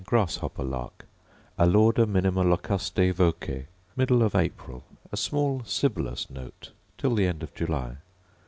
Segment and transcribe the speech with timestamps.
[0.03, 1.05] Grasshopper lark,
[1.59, 7.53] Alauda minima locustae voce: Middle of April: a small sibilous note, till the end of
[7.53, 7.97] July.